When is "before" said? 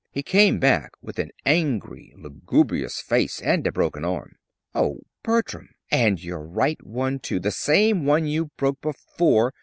8.81-9.53